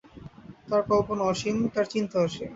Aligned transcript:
তার 0.67 0.81
কল্পনা 0.89 1.23
অসীম, 1.23 1.57
তার 1.73 1.85
চিন্তা 1.85 2.17
অসীম। 2.19 2.49